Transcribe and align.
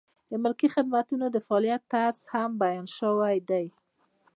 د 0.29 0.33
ملکي 0.43 0.67
خدمتونو 0.75 1.25
د 1.31 1.37
فعالیت 1.47 1.81
طرز 1.93 2.21
هم 2.33 2.51
بیان 2.63 2.87
شوی 2.97 3.37
دی. 3.49 3.65